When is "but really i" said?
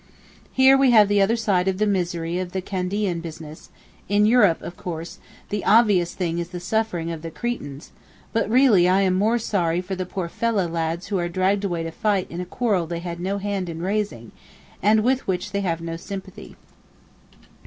8.33-9.01